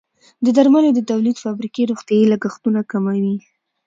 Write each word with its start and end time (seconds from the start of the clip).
د 0.45 0.47
درملو 0.57 0.89
د 0.93 0.99
تولید 1.09 1.37
فابریکې 1.43 1.83
روغتیايي 1.91 2.25
لګښتونه 2.33 2.81
کموي. 2.91 3.35